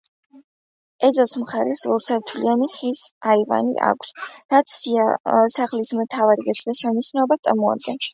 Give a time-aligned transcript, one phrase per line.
[1.07, 3.03] ეზოს მხარეს ორსართულიანი, ხის
[3.33, 4.13] აივანი აქვს,
[4.55, 4.77] რაც
[5.57, 8.09] სახლის მთავარ ღირსშესანიშნაობას წარმოადგენს.